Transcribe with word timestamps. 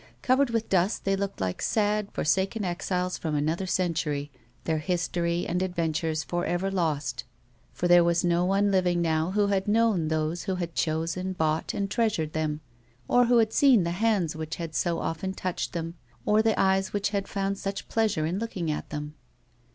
Covered 0.23 0.49
with 0.49 0.67
dust 0.67 1.05
they 1.05 1.15
looked 1.15 1.39
like 1.39 1.61
sad, 1.61 2.11
forsaken 2.11 2.65
exiles 2.65 3.19
from 3.19 3.35
another 3.35 3.67
century, 3.67 4.31
their 4.63 4.79
history 4.79 5.45
and 5.45 5.61
adventures 5.61 6.23
for 6.23 6.43
ever 6.43 6.71
lost, 6.71 7.23
for 7.71 7.87
there 7.87 8.03
was 8.03 8.23
no 8.25 8.43
one 8.43 8.71
living 8.71 8.99
now 8.99 9.29
who 9.29 9.45
had 9.45 9.67
known 9.67 10.07
those 10.07 10.45
who 10.45 10.55
had 10.55 10.73
chosen, 10.73 11.33
bought 11.33 11.75
and 11.75 11.91
treasured 11.91 12.33
them, 12.33 12.61
or 13.07 13.25
who 13.25 13.37
had 13.37 13.53
seen 13.53 13.83
the 13.83 13.91
hands 13.91 14.35
which 14.35 14.55
had 14.55 14.73
so 14.73 14.97
often 14.97 15.35
touched 15.35 15.71
them 15.73 15.93
or 16.25 16.41
the 16.41 16.59
eyes 16.59 16.89
M'hich 16.93 17.09
had 17.09 17.27
found 17.27 17.59
such 17.59 17.87
pleasure 17.87 18.25
in 18.25 18.39
loolciug 18.39 18.71
at 18.71 18.89
them. 18.89 19.13